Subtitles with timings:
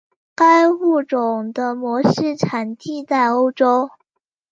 [0.33, 3.91] 该物种的模式产地在欧洲。